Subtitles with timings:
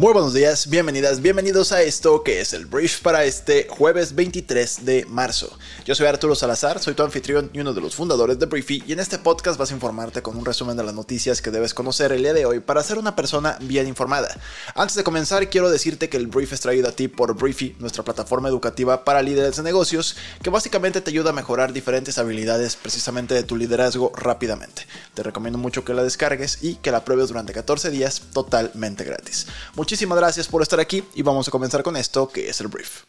[0.00, 4.86] Muy buenos días, bienvenidas, bienvenidos a esto que es el brief para este jueves 23
[4.86, 5.58] de marzo.
[5.84, 8.94] Yo soy Arturo Salazar, soy tu anfitrión y uno de los fundadores de Briefy y
[8.94, 12.12] en este podcast vas a informarte con un resumen de las noticias que debes conocer
[12.12, 14.34] el día de hoy para ser una persona bien informada.
[14.74, 18.02] Antes de comenzar quiero decirte que el brief es traído a ti por Briefy, nuestra
[18.02, 23.34] plataforma educativa para líderes de negocios que básicamente te ayuda a mejorar diferentes habilidades precisamente
[23.34, 24.86] de tu liderazgo rápidamente.
[25.12, 29.46] Te recomiendo mucho que la descargues y que la pruebes durante 14 días totalmente gratis.
[29.90, 33.02] Muchísimas gracias por estar aquí y vamos a comenzar con esto que es el brief.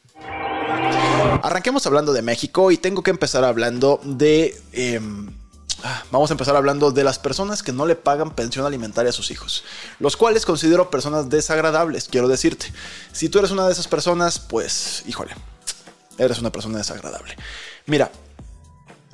[1.44, 4.60] Arranquemos hablando de México y tengo que empezar hablando de...
[4.72, 5.32] Em,
[5.84, 9.14] ah, vamos a empezar hablando de las personas que no le pagan pensión alimentaria a
[9.14, 9.64] sus hijos,
[10.00, 12.74] los cuales considero personas desagradables, quiero decirte.
[13.12, 15.36] Si tú eres una de esas personas, pues, híjole,
[16.18, 17.38] eres una persona desagradable.
[17.86, 18.12] Mira,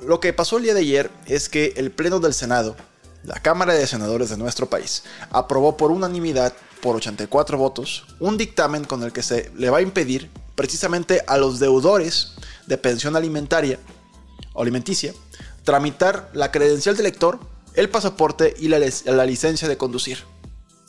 [0.00, 2.76] lo que pasó el día de ayer es que el Pleno del Senado,
[3.24, 8.84] la Cámara de Senadores de nuestro país, aprobó por unanimidad por 84 votos un dictamen
[8.84, 12.34] con el que se le va a impedir precisamente a los deudores
[12.66, 13.78] de pensión alimentaria
[14.52, 15.12] o alimenticia
[15.68, 17.38] tramitar la credencial de lector,
[17.74, 20.24] el pasaporte y la, la licencia de conducir.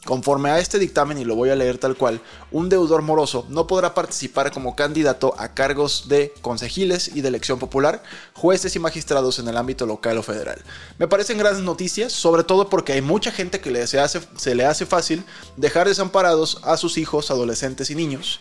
[0.09, 3.67] Conforme a este dictamen, y lo voy a leer tal cual, un deudor moroso no
[3.67, 8.01] podrá participar como candidato a cargos de consejiles y de elección popular,
[8.33, 10.59] jueces y magistrados en el ámbito local o federal.
[10.97, 15.23] Me parecen grandes noticias, sobre todo porque hay mucha gente que se le hace fácil
[15.57, 18.39] dejar desamparados a sus hijos, adolescentes y niños,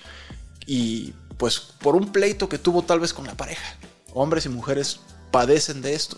[0.64, 3.76] y pues por un pleito que tuvo tal vez con la pareja.
[4.14, 6.16] Hombres y mujeres padecen de esto.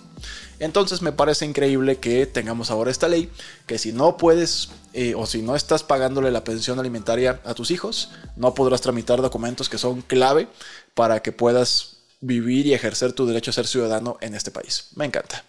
[0.58, 3.30] Entonces me parece increíble que tengamos ahora esta ley,
[3.66, 7.70] que si no puedes eh, o si no estás pagándole la pensión alimentaria a tus
[7.70, 10.48] hijos, no podrás tramitar documentos que son clave
[10.94, 14.88] para que puedas vivir y ejercer tu derecho a ser ciudadano en este país.
[14.96, 15.44] Me encanta.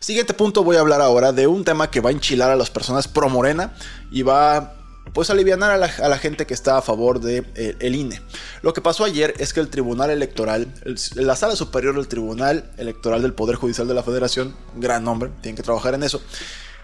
[0.00, 2.70] Siguiente punto, voy a hablar ahora de un tema que va a enchilar a las
[2.70, 3.74] personas pro morena
[4.10, 4.79] y va
[5.12, 8.20] pues aliviar a la, gente que está a favor del de, eh, INE.
[8.62, 12.70] Lo que pasó ayer es que el Tribunal Electoral, el, la Sala Superior del Tribunal
[12.76, 16.22] Electoral del Poder Judicial de la Federación, gran nombre, tienen que trabajar en eso,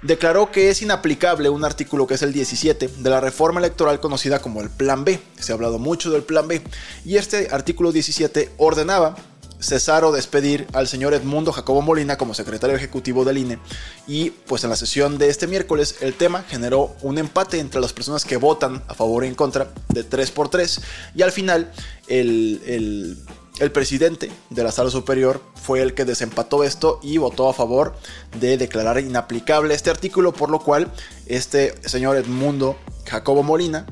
[0.03, 4.41] declaró que es inaplicable un artículo que es el 17 de la reforma electoral conocida
[4.41, 5.21] como el Plan B.
[5.39, 6.63] Se ha hablado mucho del Plan B.
[7.05, 9.17] Y este artículo 17 ordenaba
[9.61, 13.59] cesar o despedir al señor Edmundo Jacobo Molina como secretario ejecutivo del INE.
[14.07, 17.93] Y pues en la sesión de este miércoles el tema generó un empate entre las
[17.93, 20.81] personas que votan a favor y en contra de 3 por 3
[21.15, 21.73] y al final
[22.09, 23.19] el, el,
[23.59, 27.95] el presidente de la sala superior fue el que desempató esto y votó a favor
[28.39, 30.93] de declarar inaplicable este artículo, por lo cual
[31.27, 33.87] este señor Edmundo Jacobo Molina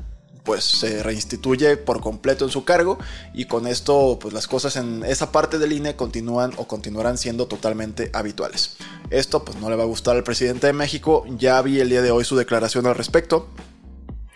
[0.45, 2.97] pues se reinstituye por completo en su cargo
[3.33, 7.47] y con esto pues las cosas en esa parte del INE continúan o continuarán siendo
[7.47, 8.77] totalmente habituales.
[9.09, 12.01] Esto pues no le va a gustar al presidente de México, ya vi el día
[12.01, 13.49] de hoy su declaración al respecto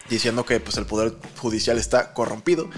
[0.10, 2.70] diciendo que pues el poder judicial está corrompido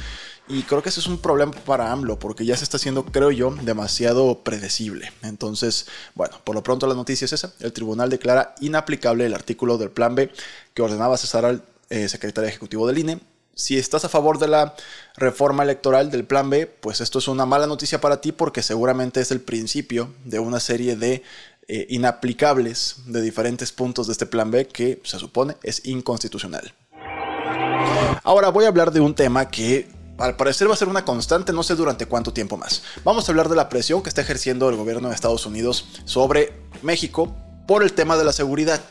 [0.48, 3.32] y creo que ese es un problema para AMLO porque ya se está haciendo, creo
[3.32, 5.14] yo, demasiado predecible.
[5.22, 7.54] Entonces, bueno, por lo pronto la noticia es esa.
[7.62, 10.30] El tribunal declara inaplicable el artículo del Plan B
[10.74, 13.20] que ordenaba cesar al eh, secretario ejecutivo del INE.
[13.54, 14.76] Si estás a favor de la
[15.18, 19.20] reforma electoral del Plan B, pues esto es una mala noticia para ti porque seguramente
[19.20, 21.22] es el principio de una serie de
[21.68, 26.74] eh, inaplicables de diferentes puntos de este Plan B que se supone es inconstitucional.
[28.24, 31.52] Ahora voy a hablar de un tema que al parecer va a ser una constante,
[31.52, 32.84] no sé durante cuánto tiempo más.
[33.04, 36.54] Vamos a hablar de la presión que está ejerciendo el gobierno de Estados Unidos sobre
[36.84, 37.36] México
[37.72, 38.82] por el tema de la seguridad.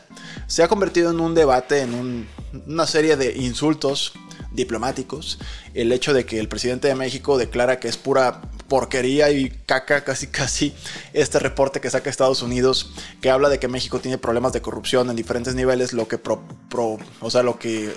[0.47, 2.27] Se ha convertido en un debate, en
[2.65, 4.13] una serie de insultos
[4.53, 5.37] diplomáticos,
[5.75, 10.03] el hecho de que el presidente de México declara que es pura porquería y caca
[10.03, 10.73] casi casi
[11.13, 12.91] este reporte que saca Estados Unidos
[13.21, 17.29] que habla de que México tiene problemas de corrupción en diferentes niveles, lo que o
[17.29, 17.93] sea, lo que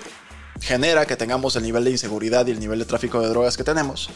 [0.61, 3.63] genera que tengamos el nivel de inseguridad y el nivel de tráfico de drogas que
[3.63, 4.11] tenemos.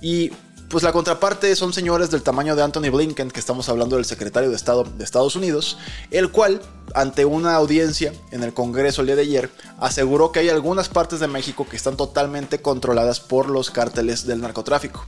[0.00, 0.32] Y
[0.68, 4.50] pues la contraparte son señores del tamaño de Anthony Blinken, que estamos hablando del secretario
[4.50, 5.78] de Estado de Estados Unidos,
[6.10, 6.60] el cual,
[6.94, 11.20] ante una audiencia en el Congreso el día de ayer, aseguró que hay algunas partes
[11.20, 15.06] de México que están totalmente controladas por los cárteles del narcotráfico.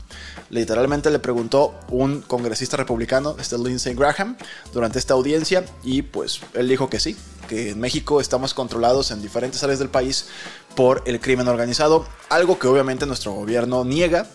[0.49, 4.39] Literalmente le preguntó un congresista republicano, este Lindsey Graham,
[4.73, 7.19] durante esta audiencia, y pues él dijo que sí,
[7.51, 10.29] que en México estamos controlados en diferentes áreas del país
[10.75, 14.27] por el crimen organizado, algo que obviamente nuestro gobierno niega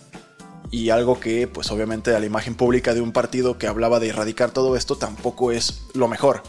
[0.72, 4.10] y algo que pues obviamente a la imagen pública de un partido que hablaba de
[4.10, 6.44] erradicar todo esto tampoco es lo mejor.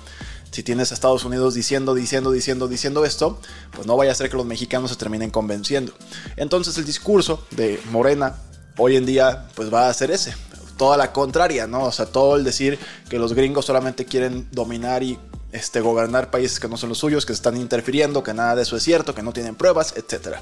[0.50, 3.38] Si tienes a Estados Unidos diciendo, diciendo, diciendo, diciendo esto,
[3.72, 5.92] pues no vaya a ser que los mexicanos se terminen convenciendo.
[6.36, 8.36] Entonces el discurso de Morena
[8.78, 10.34] hoy en día pues va a ser ese,
[10.76, 11.84] toda la contraria, ¿no?
[11.84, 12.78] O sea, todo el decir
[13.08, 15.18] que los gringos solamente quieren dominar y
[15.52, 18.76] este, gobernar países que no son los suyos, que están interfiriendo, que nada de eso
[18.76, 20.36] es cierto, que no tienen pruebas, etc.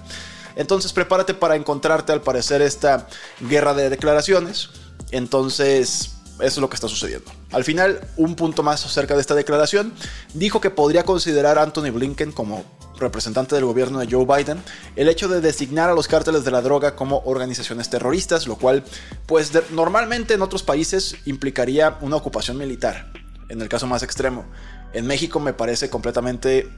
[0.56, 3.08] Entonces prepárate para encontrarte al parecer esta
[3.40, 4.70] guerra de declaraciones.
[5.10, 7.30] Entonces eso es lo que está sucediendo.
[7.52, 9.92] Al final, un punto más acerca de esta declaración,
[10.32, 12.64] dijo que podría considerar a Anthony Blinken como
[12.98, 14.62] representante del gobierno de Joe Biden,
[14.96, 18.84] el hecho de designar a los cárteles de la droga como organizaciones terroristas, lo cual,
[19.26, 23.12] pues normalmente en otros países implicaría una ocupación militar,
[23.48, 24.44] en el caso más extremo.
[24.92, 26.68] En México me parece completamente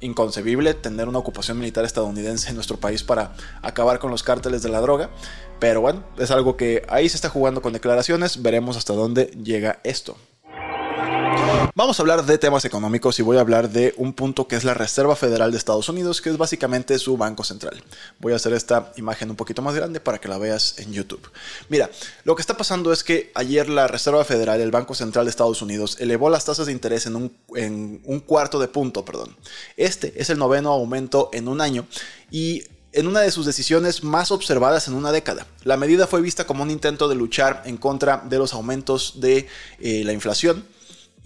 [0.00, 4.68] inconcebible tener una ocupación militar estadounidense en nuestro país para acabar con los cárteles de
[4.68, 5.10] la droga.
[5.58, 8.42] Pero bueno, es algo que ahí se está jugando con declaraciones.
[8.42, 10.16] Veremos hasta dónde llega esto.
[11.76, 14.64] Vamos a hablar de temas económicos y voy a hablar de un punto que es
[14.64, 17.84] la Reserva Federal de Estados Unidos, que es básicamente su banco central.
[18.18, 21.30] Voy a hacer esta imagen un poquito más grande para que la veas en YouTube.
[21.68, 21.90] Mira,
[22.24, 25.60] lo que está pasando es que ayer la Reserva Federal, el Banco Central de Estados
[25.60, 29.36] Unidos, elevó las tasas de interés en un, cuarto de punto, perdón.
[29.76, 31.86] Este es el noveno aumento en un año
[32.30, 32.64] y
[32.94, 35.46] en una de sus decisiones más observadas en una década.
[35.62, 39.46] La medida fue vista como un intento de luchar en contra de los aumentos de
[39.78, 40.74] eh, la inflación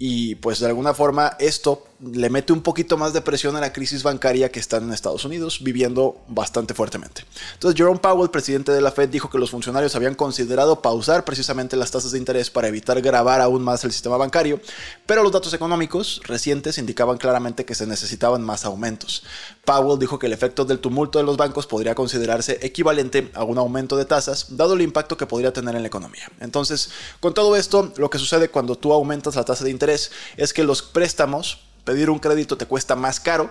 [0.02, 3.73] y pues de alguna forma esto le mete un poquito más de presión a la
[3.73, 7.25] crisis bancaria que están en Estados Unidos viviendo bastante fuertemente.
[7.55, 11.76] Entonces Jerome Powell, presidente de la Fed, dijo que los funcionarios habían considerado pausar precisamente
[11.76, 14.61] las tasas de interés para evitar grabar aún más el sistema bancario,
[15.05, 19.23] pero los datos económicos recientes indicaban claramente que se necesitaban más aumentos.
[19.64, 23.58] Powell dijo que el efecto del tumulto de los bancos podría considerarse equivalente a un
[23.58, 26.31] aumento de tasas, dado el impacto que podría tener en la economía.
[26.41, 30.55] Entonces, con todo esto, lo que sucede cuando tú aumentas la tasa de interés es
[30.55, 33.50] que los préstamos pedir un crédito te cuesta más caro,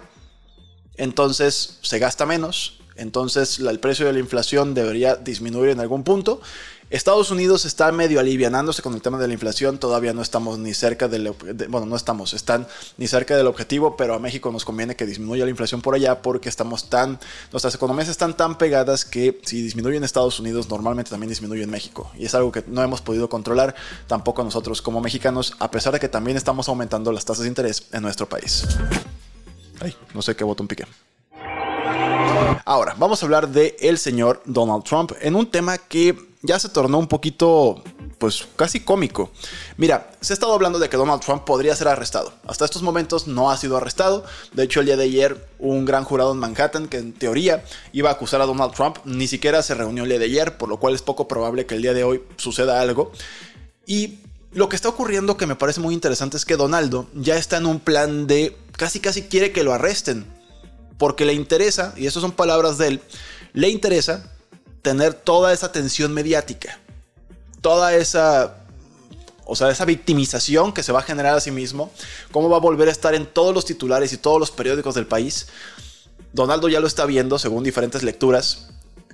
[0.96, 6.40] entonces se gasta menos, entonces el precio de la inflación debería disminuir en algún punto.
[6.90, 10.74] Estados Unidos está medio alivianándose con el tema de la inflación, todavía no estamos ni
[10.74, 11.36] cerca del,
[11.70, 15.44] bueno, no estamos, están ni cerca del objetivo, pero a México nos conviene que disminuya
[15.44, 17.20] la inflación por allá porque estamos tan,
[17.52, 21.70] nuestras economías están tan pegadas que si disminuye en Estados Unidos, normalmente también disminuye en
[21.70, 22.10] México.
[22.18, 23.76] Y es algo que no hemos podido controlar
[24.08, 27.88] tampoco nosotros como mexicanos, a pesar de que también estamos aumentando las tasas de interés
[27.92, 28.66] en nuestro país.
[29.80, 30.86] Ay, no sé qué botón piqué.
[32.66, 36.70] Ahora, vamos a hablar de el señor Donald Trump en un tema que ya se
[36.70, 37.84] tornó un poquito,
[38.18, 39.32] pues casi cómico.
[39.78, 42.34] Mira, se ha estado hablando de que Donald Trump podría ser arrestado.
[42.48, 44.24] Hasta estos momentos no ha sido arrestado.
[44.54, 48.10] De hecho, el día de ayer un gran jurado en Manhattan que en teoría iba
[48.10, 50.80] a acusar a Donald Trump, ni siquiera se reunió el día de ayer, por lo
[50.80, 53.12] cual es poco probable que el día de hoy suceda algo.
[53.86, 54.20] Y
[54.54, 57.66] lo que está ocurriendo que me parece muy interesante es que Donaldo ya está en
[57.66, 60.26] un plan de casi casi quiere que lo arresten
[60.98, 63.02] porque le interesa, y eso son palabras de él,
[63.54, 64.32] le interesa
[64.82, 66.80] tener toda esa atención mediática,
[67.62, 68.58] toda esa,
[69.46, 71.92] o sea, esa victimización que se va a generar a sí mismo,
[72.32, 75.08] cómo va a volver a estar en todos los titulares y todos los periódicos del
[75.08, 75.48] país.
[76.34, 78.70] Donaldo ya lo está viendo según diferentes lecturas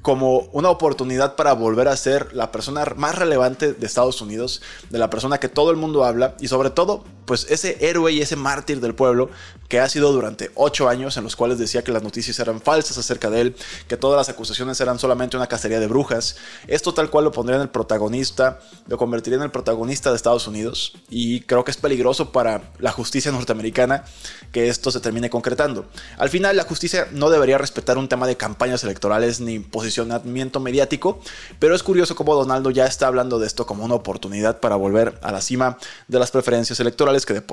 [0.06, 5.00] como una oportunidad para volver a ser la persona más relevante de Estados Unidos, de
[5.00, 8.36] la persona que todo el mundo habla y sobre todo, pues ese héroe y ese
[8.36, 9.30] mártir del pueblo
[9.68, 12.98] que ha sido durante ocho años en los cuales decía que las noticias eran falsas
[12.98, 13.56] acerca de él,
[13.88, 16.38] que todas las acusaciones eran solamente una cacería de brujas.
[16.68, 20.48] Esto tal cual lo pondría en el protagonista, lo convertiría en el protagonista de Estados
[20.48, 24.04] Unidos y creo que es peligroso para la justicia norteamericana
[24.52, 25.86] que esto se termine concretando.
[26.18, 31.20] Al final, la justicia no debería respetar un tema de campañas electorales ni posicionamiento mediático,
[31.60, 35.18] pero es curioso cómo Donaldo ya está hablando de esto como una oportunidad para volver
[35.22, 37.44] a la cima de las preferencias electorales, que de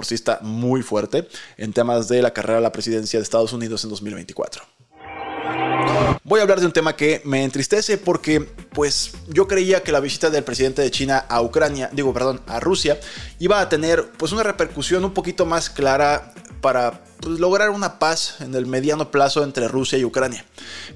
[0.41, 1.29] muy fuerte
[1.59, 4.65] en temas de la carrera a la presidencia de Estados Unidos en 2024.
[6.25, 10.01] Voy a hablar de un tema que me entristece porque pues yo creía que la
[10.01, 12.99] visita del presidente de China a Ucrania, digo, perdón, a Rusia,
[13.39, 18.37] iba a tener pues una repercusión un poquito más clara para pues, lograr una paz
[18.41, 20.45] en el mediano plazo entre Rusia y Ucrania.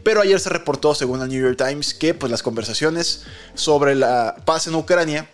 [0.02, 4.36] Pero ayer se reportó, según el New York Times, que pues, las conversaciones sobre la
[4.44, 5.28] paz en Ucrania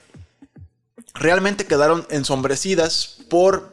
[1.14, 3.72] realmente quedaron ensombrecidas por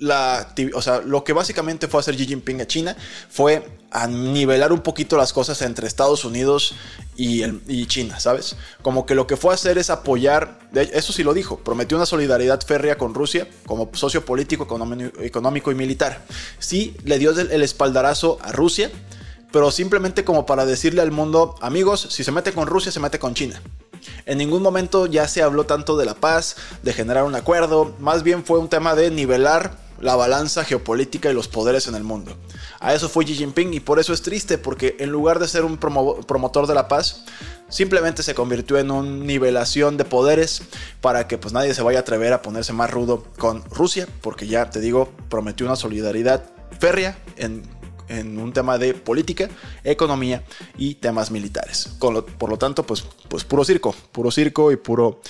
[0.00, 2.96] la, o sea, lo que básicamente fue hacer Xi Jinping a China
[3.30, 6.74] fue a nivelar un poquito las cosas entre Estados Unidos
[7.16, 8.56] y, y, China, ¿sabes?
[8.82, 12.04] Como que lo que fue a hacer es apoyar, eso sí lo dijo, prometió una
[12.04, 14.66] solidaridad férrea con Rusia como socio político,
[15.20, 16.24] económico y militar.
[16.58, 18.90] Sí, le dio el, el espaldarazo a Rusia,
[19.50, 23.18] pero simplemente como para decirle al mundo, amigos, si se mete con Rusia, se mete
[23.18, 23.62] con China.
[24.24, 28.22] En ningún momento ya se habló tanto de la paz, de generar un acuerdo, más
[28.22, 32.36] bien fue un tema de nivelar la balanza geopolítica y los poderes en el mundo.
[32.80, 35.64] A eso fue Xi Jinping y por eso es triste, porque en lugar de ser
[35.64, 37.24] un promotor de la paz,
[37.68, 40.62] simplemente se convirtió en una nivelación de poderes
[41.00, 44.46] para que pues nadie se vaya a atrever a ponerse más rudo con Rusia, porque
[44.46, 46.44] ya te digo, prometió una solidaridad
[46.78, 47.62] férrea en,
[48.08, 49.48] un tema de política,
[49.84, 50.42] economía
[50.78, 51.88] y temas militares.
[51.98, 55.20] por lo tanto, pues, pues puro circo, puro circo y puro...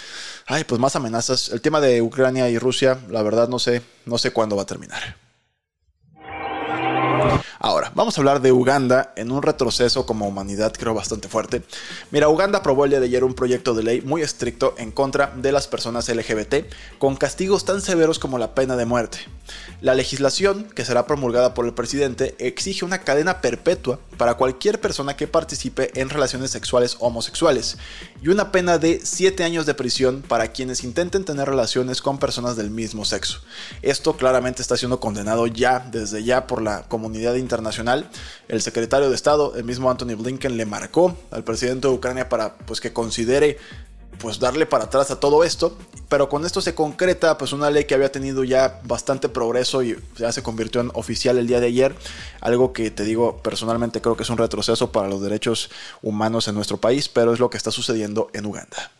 [0.46, 1.48] Ay, pues más amenazas.
[1.48, 4.66] El tema de Ucrania y Rusia, la verdad no sé, no sé cuándo va a
[4.66, 5.25] terminar.
[7.66, 11.64] Ahora, vamos a hablar de Uganda en un retroceso como humanidad creo bastante fuerte.
[12.12, 15.32] Mira, Uganda aprobó el día de ayer un proyecto de ley muy estricto en contra
[15.34, 19.18] de las personas LGBT, con castigos tan severos como la pena de muerte.
[19.80, 25.16] La legislación, que será promulgada por el presidente, exige una cadena perpetua para cualquier persona
[25.16, 27.78] que participe en relaciones sexuales homosexuales
[28.22, 32.54] y una pena de 7 años de prisión para quienes intenten tener relaciones con personas
[32.54, 33.40] del mismo sexo.
[33.82, 37.55] Esto claramente está siendo condenado ya, desde ya, por la comunidad internacional.
[38.48, 42.56] El secretario de Estado, el mismo Anthony Blinken, le marcó al presidente de Ucrania para
[42.56, 43.58] pues, que considere
[44.18, 45.76] pues darle para atrás a todo esto,
[46.08, 49.96] pero con esto se concreta pues una ley que había tenido ya bastante progreso y
[50.16, 51.94] ya se convirtió en oficial el día de ayer,
[52.40, 55.70] algo que te digo personalmente creo que es un retroceso para los derechos
[56.02, 58.90] humanos en nuestro país, pero es lo que está sucediendo en Uganda.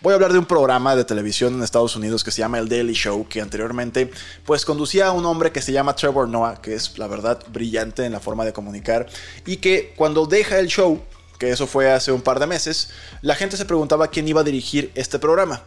[0.00, 2.68] Voy a hablar de un programa de televisión en Estados Unidos que se llama El
[2.68, 4.10] Daily Show, que anteriormente
[4.44, 8.04] pues conducía a un hombre que se llama Trevor Noah, que es la verdad brillante
[8.04, 9.06] en la forma de comunicar,
[9.46, 11.00] y que cuando deja el show
[11.38, 12.90] que eso fue hace un par de meses,
[13.20, 15.62] la gente se preguntaba quién iba a dirigir este programa.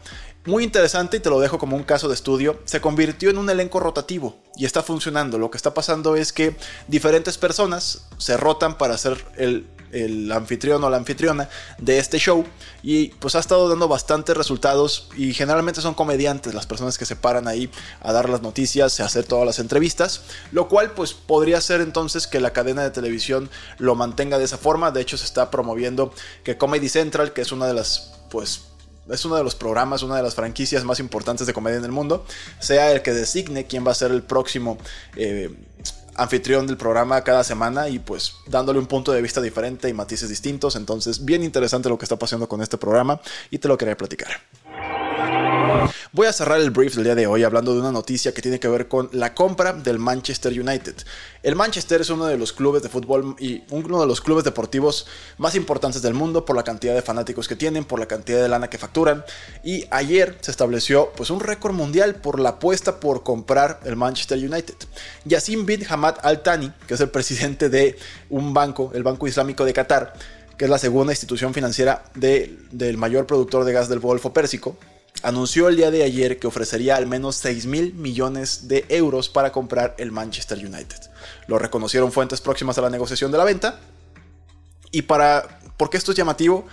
[0.46, 3.50] Muy interesante y te lo dejo como un caso de estudio, se convirtió en un
[3.50, 5.38] elenco rotativo y está funcionando.
[5.38, 6.56] Lo que está pasando es que
[6.88, 12.46] diferentes personas se rotan para hacer el el anfitrión o la anfitriona de este show
[12.84, 17.16] y pues ha estado dando bastantes resultados y generalmente son comediantes las personas que se
[17.16, 17.70] paran ahí
[18.02, 22.28] a dar las noticias, a hacer todas las entrevistas, lo cual pues podría ser entonces
[22.28, 26.14] que la cadena de televisión lo mantenga de esa forma, de hecho se está promoviendo
[26.44, 28.62] que Comedy Central, que es una de las pues
[29.10, 31.92] es uno de los programas, una de las franquicias más importantes de comedia en el
[31.92, 32.26] mundo,
[32.60, 34.78] sea el que designe quién va a ser el próximo
[35.16, 35.54] eh,
[36.16, 40.30] anfitrión del programa cada semana y pues dándole un punto de vista diferente y matices
[40.30, 40.76] distintos.
[40.76, 43.20] Entonces, bien interesante lo que está pasando con este programa
[43.50, 44.32] y te lo quería platicar.
[46.12, 48.60] Voy a cerrar el brief del día de hoy hablando de una noticia que tiene
[48.60, 50.96] que ver con la compra del Manchester United.
[51.44, 55.08] El Manchester es uno de los clubes de fútbol y uno de los clubes deportivos
[55.38, 58.48] más importantes del mundo por la cantidad de fanáticos que tienen, por la cantidad de
[58.48, 59.26] lana que facturan.
[59.64, 64.38] Y ayer se estableció pues un récord mundial por la apuesta por comprar el Manchester
[64.38, 64.76] United.
[65.26, 67.98] Yassin bin Hamad Al Thani, que es el presidente de
[68.30, 70.14] un banco, el Banco Islámico de Qatar,
[70.58, 74.78] que es la segunda institución financiera del mayor productor de gas del Golfo Pérsico,
[75.24, 79.52] anunció el día de ayer que ofrecería al menos 6 mil millones de euros para
[79.52, 81.02] comprar el Manchester United.
[81.48, 83.80] Lo reconocieron fuentes próximas a la negociación de la venta.
[84.92, 86.66] Y para, ¿por qué esto es llamativo?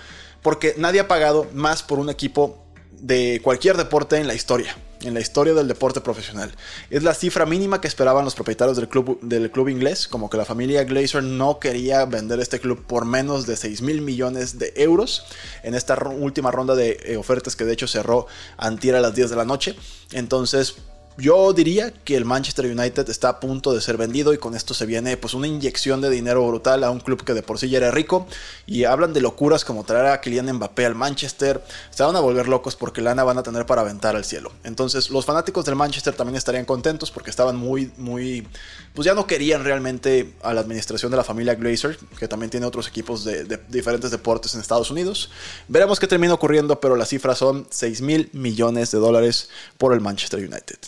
[0.43, 5.15] Porque nadie ha pagado más por un equipo de cualquier deporte en la historia en
[5.15, 6.53] la historia del deporte profesional.
[6.91, 10.37] Es la cifra mínima que esperaban los propietarios del club, del club inglés, como que
[10.37, 14.73] la familia Glazer no quería vender este club por menos de 6 mil millones de
[14.77, 15.25] euros
[15.63, 19.31] en esta última ronda de eh, ofertas que de hecho cerró antier a las 10
[19.31, 19.77] de la noche.
[20.13, 20.77] Entonces,
[21.23, 24.75] yo diría que el Manchester United está a punto de ser vendido y con esto
[24.75, 27.69] se viene pues una inyección de dinero brutal a un club que de por sí
[27.69, 28.27] ya era rico
[28.67, 32.49] y hablan de locuras como traer a Kylian Mbappé al Manchester, se van a volver
[32.49, 34.51] locos porque lana van a tener para aventar al cielo.
[34.65, 38.45] Entonces los fanáticos del Manchester también estarían contentos porque estaban muy, muy,
[38.93, 42.67] pues ya no querían realmente a la administración de la familia Glazer, que también tiene
[42.67, 45.31] otros equipos de, de diferentes deportes en Estados Unidos.
[45.69, 50.01] Veremos qué termina ocurriendo, pero las cifras son 6 mil millones de dólares por el
[50.01, 50.79] Manchester United.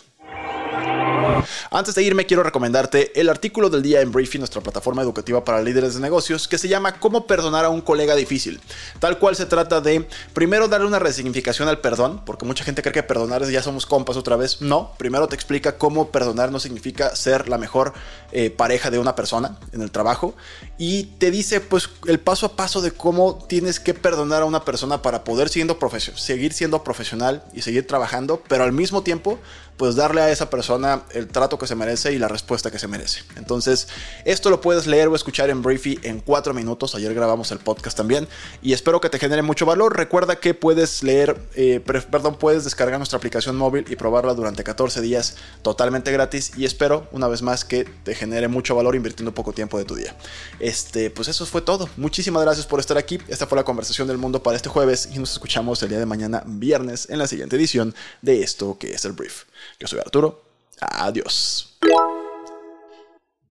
[1.70, 5.62] Antes de irme, quiero recomendarte el artículo del día en Briefing, nuestra plataforma educativa para
[5.62, 8.60] líderes de negocios, que se llama Cómo perdonar a un colega difícil.
[8.98, 12.92] Tal cual se trata de, primero, darle una resignificación al perdón, porque mucha gente cree
[12.92, 14.60] que perdonar es ya somos compas otra vez.
[14.60, 17.92] No, primero te explica cómo perdonar no significa ser la mejor
[18.32, 20.34] eh, pareja de una persona en el trabajo.
[20.78, 24.64] Y te dice, pues, el paso a paso de cómo tienes que perdonar a una
[24.64, 29.38] persona para poder seguir siendo profesional y seguir trabajando, pero al mismo tiempo,
[29.76, 32.78] pues darle a esa persona persona el trato que se merece y la respuesta que
[32.78, 33.22] se merece.
[33.36, 33.88] Entonces,
[34.24, 36.94] esto lo puedes leer o escuchar en Briefy en cuatro minutos.
[36.94, 38.28] Ayer grabamos el podcast también
[38.62, 39.96] y espero que te genere mucho valor.
[39.96, 45.00] Recuerda que puedes leer, eh, perdón, puedes descargar nuestra aplicación móvil y probarla durante 14
[45.00, 49.52] días totalmente gratis y espero una vez más que te genere mucho valor invirtiendo poco
[49.52, 50.14] tiempo de tu día.
[50.60, 51.88] Este, pues eso fue todo.
[51.96, 53.18] Muchísimas gracias por estar aquí.
[53.28, 56.06] Esta fue la conversación del mundo para este jueves y nos escuchamos el día de
[56.06, 59.44] mañana viernes en la siguiente edición de esto que es el brief.
[59.78, 60.53] Yo soy Arturo.
[60.80, 61.66] Adiós.